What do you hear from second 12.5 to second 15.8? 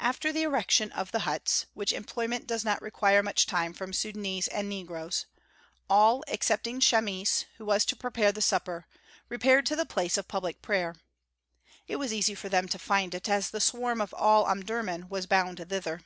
them to find it, as the swarm of all Omdurmân was bound